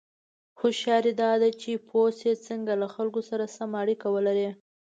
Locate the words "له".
2.81-2.87